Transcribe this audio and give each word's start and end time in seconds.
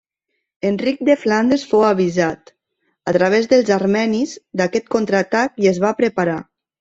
Enric 0.67 1.01
de 1.09 1.15
Flandes 1.25 1.65
fou 1.73 1.83
avisat, 1.89 2.49
a 3.11 3.13
través 3.17 3.49
dels 3.51 3.69
armenis, 3.75 4.33
d'aquest 4.63 4.89
contraatac 4.97 5.63
i 5.67 5.71
es 5.73 5.81
va 5.85 5.93
preparar. 6.01 6.39